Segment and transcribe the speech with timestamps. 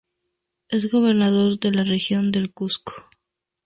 [0.69, 3.07] Es gobernador de la región del Cuzco.